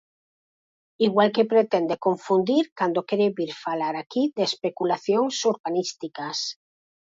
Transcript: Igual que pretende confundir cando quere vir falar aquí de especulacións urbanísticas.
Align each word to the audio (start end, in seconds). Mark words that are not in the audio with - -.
Igual 1.07 1.29
que 1.35 1.45
pretende 1.53 1.95
confundir 2.07 2.65
cando 2.79 3.05
quere 3.09 3.27
vir 3.37 3.51
falar 3.65 3.93
aquí 3.97 4.23
de 4.35 4.43
especulacións 4.51 5.35
urbanísticas. 5.53 6.37